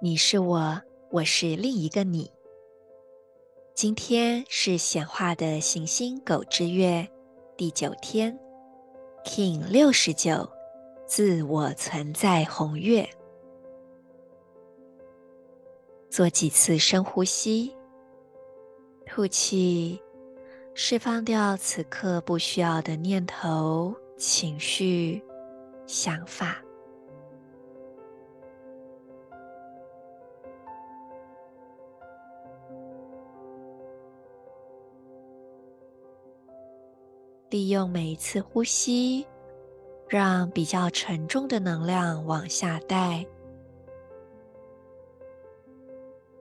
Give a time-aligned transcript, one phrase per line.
[0.00, 0.80] 你是我，
[1.10, 2.30] 我是另一个你。
[3.74, 7.04] 今天是显化的行星狗之月
[7.56, 8.38] 第九天
[9.24, 10.48] ，King 六十九。
[11.04, 13.08] 自我存在红月，
[16.10, 17.74] 做几次深呼吸，
[19.04, 20.00] 吐气，
[20.74, 25.20] 释放掉此刻不需要的念头、情绪、
[25.86, 26.62] 想法，
[37.50, 39.26] 利用每一次呼吸。
[40.10, 43.26] 让比较沉重的能量往下带，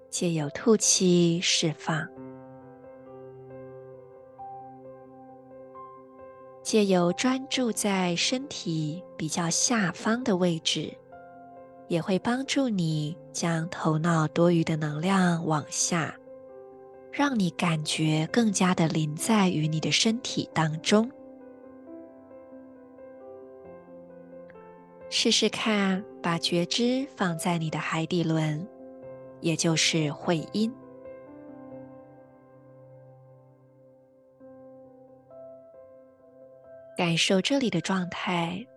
[0.10, 2.08] 借由吐气释放，
[6.64, 10.96] 借由专注在身体比较下方的位置，
[11.90, 16.18] 也会帮助你将头脑多余的能量往下，
[17.12, 21.12] 让你感觉更加的临在于你的身体当中。
[25.10, 28.68] 试试看，把觉知放在你的海底轮，
[29.40, 30.72] 也就是会阴，
[36.98, 38.68] 感受这里的状态，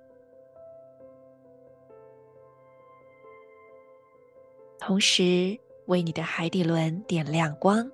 [4.79, 7.91] 同时为你的海底轮点亮光，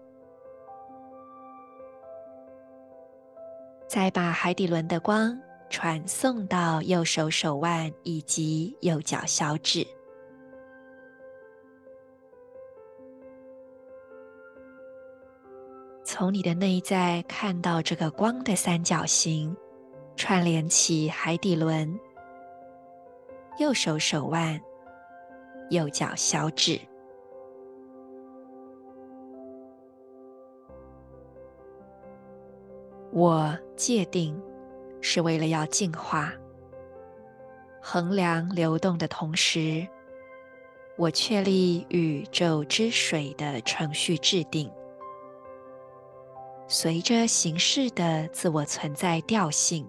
[3.97, 5.35] 再把海底轮的光。
[5.71, 9.85] 传送到右手手腕以及右脚小指，
[16.05, 19.57] 从你的内在看到这个光的三角形，
[20.15, 21.99] 串联起海底轮、
[23.59, 24.61] 右手手腕、
[25.71, 26.79] 右脚小指。
[33.17, 34.39] 我界定。
[35.03, 36.33] 是为了要净化、
[37.81, 39.87] 衡量流动的同时，
[40.97, 44.69] 我确立宇宙之水的程序制定，
[46.67, 49.87] 随着形式的自我存在调性，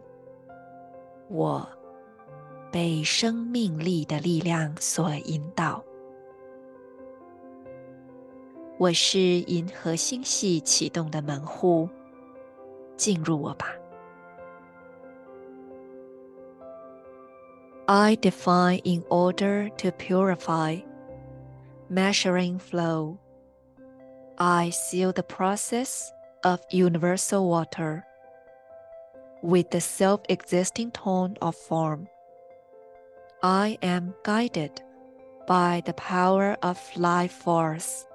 [1.29, 1.67] 我
[2.71, 5.83] 被生命力的力量所引导。
[8.77, 11.89] 我是银河星系启动的门户，
[12.96, 13.76] 进入我吧。
[17.86, 20.80] I define in order to purify,
[21.90, 23.18] measuring flow.
[24.38, 26.12] I seal the process
[26.42, 28.04] of universal water
[29.42, 32.08] with the self-existing tone of form.
[33.42, 34.80] I am guided
[35.46, 38.06] by the power of life force.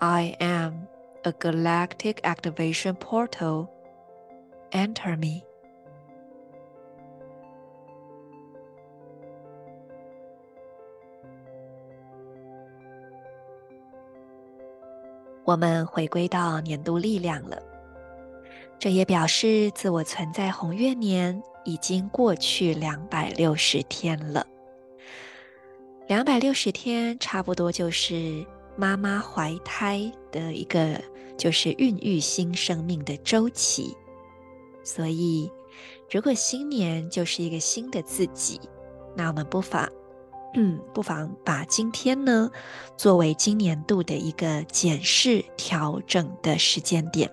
[0.00, 0.88] I am
[1.23, 3.67] a galactic activation portal.
[4.71, 5.43] Enter me.
[15.45, 17.57] 我们回归到年度力量了，
[18.77, 24.45] 这也表示自我存在红月年已经过去两百六十天了。
[26.05, 28.45] 两百六十天差不多就是
[28.77, 31.01] 妈妈怀胎的一个，
[31.37, 33.97] 就是孕育新生命的周期。
[34.83, 35.51] 所以，
[36.09, 38.61] 如果新年就是一个新的自己，
[39.15, 39.89] 那我们不妨。
[40.53, 42.49] 嗯，不妨把今天呢
[42.95, 47.29] 作为今年度的一个检视调整的时间点。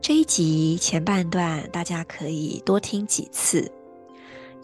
[0.00, 3.70] 这一集前半段大家可以多听几次，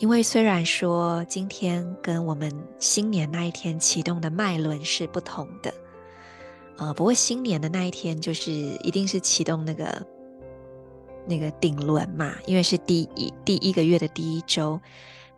[0.03, 5.73] 因为虽然说今天跟我们新年那一天启动的脉轮是不同的，
[6.77, 10.07] 呃，不过新年的那一天就是一定是启动那个
[11.25, 14.81] 那个顶轮嘛，因为是第一第一个月的第一周。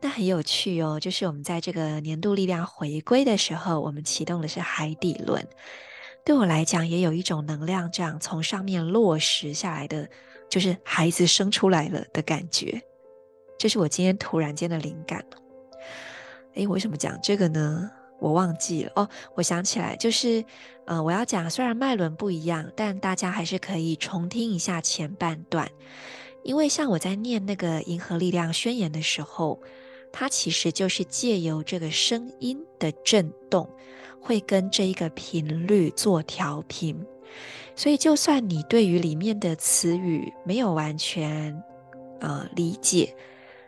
[0.01, 5.47] 那很有趣哦，就是我们在这个年度力量回归的时候，我们启动的是海底轮。
[6.25, 10.09] 对我来讲也有一种能量，这样从上面落实下来的，
[10.49, 12.81] 就是孩子生出来了的感觉。
[13.59, 15.25] 这是我今天突然间的灵感。
[16.55, 17.91] 诶，为什么讲这个呢？
[18.21, 20.43] 我忘记了哦，我想起来，就是，
[20.87, 25.69] 呃，我要讲，虽然脉轮不一样，但大家还是可以重听一下前半段，
[26.43, 29.61] 因为像我在念那个银河力量宣言的时候，
[30.13, 33.69] 它其实就是借由这个声音的震动，
[34.21, 36.97] 会跟这一个频率做调频，
[37.75, 41.63] 所以就算你对于里面的词语没有完全
[42.21, 43.15] 呃理解，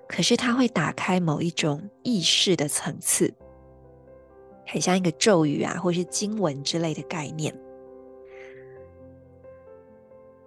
[0.08, 3.32] 可是它会打开某一种意识的层次。
[4.68, 7.56] 很像一个咒语啊，或是经文之类的概念。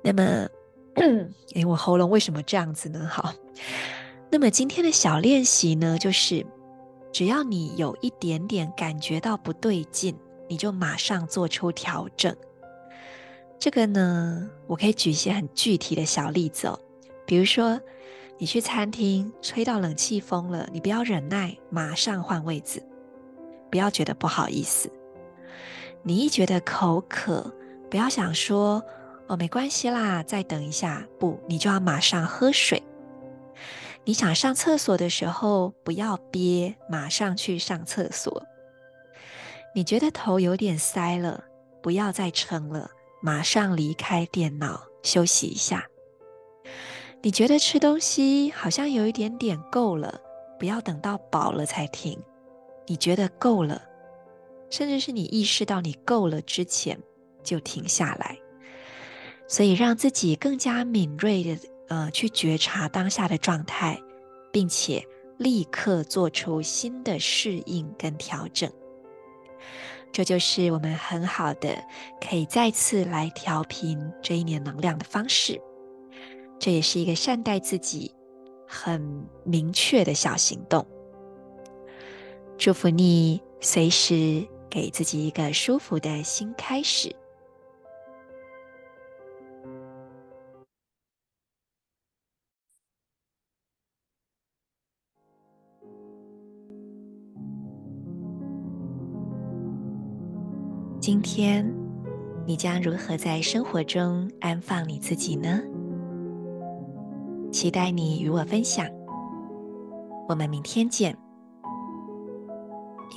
[0.04, 0.48] 那么，
[1.54, 3.08] 诶，我喉咙为什么这样子呢？
[3.10, 3.34] 好，
[4.30, 6.46] 那么今天的小练习呢，就是
[7.14, 10.14] 只要你有一点点感觉到不对劲，
[10.50, 12.36] 你就马上做出调整。
[13.58, 16.78] 这个呢，我可以举一些很具体的小例子哦，
[17.26, 17.80] 比如说
[18.42, 22.82] 你去餐厅吹到冷气风了，你不要忍耐，马上换位子。
[23.70, 24.90] 不要觉得不好意思，
[26.04, 27.54] 你一觉得口渴，
[27.92, 28.82] 不要想说
[29.28, 31.06] 哦，没关系啦，再等一下。
[31.20, 32.82] 不，你就要马上喝水。
[34.06, 38.42] 你想上厕所的时候，不要憋，马上去上厕所。
[39.76, 41.44] 你觉得头有点塞了，
[41.84, 42.90] 不要再撑了，
[43.22, 45.86] 马上离开电脑休息一下。
[47.22, 50.22] 你觉得吃东西好像有一点点够了，
[50.58, 52.18] 不要等到饱了才停。
[52.88, 53.82] 你觉得够了，
[54.70, 56.98] 甚至是你意识到你够了之前，
[57.44, 58.38] 就停下来。
[59.50, 61.58] 所以让自己更加敏锐的，
[61.90, 64.02] 呃，去觉察当下的状态，
[64.54, 65.04] 并且
[65.38, 68.72] 立刻做出新的适应跟调整。
[70.12, 71.84] 这就是我们很好的
[72.22, 75.62] 可以再次来调频这一年能量的方式。
[76.60, 78.14] 这也是一个善待自己
[78.68, 79.02] 很
[79.46, 80.86] 明确的小行动。
[82.58, 87.16] 祝福你，随时给自己一个舒服的新开始。
[101.00, 101.66] 今天
[102.46, 105.62] 你将如何在生活中安放你自己呢？
[107.60, 108.88] 期待你与我分享。
[110.30, 111.14] 我们明天见。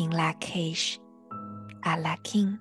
[0.00, 0.96] In Lak'ech,
[1.82, 2.58] Ala K'in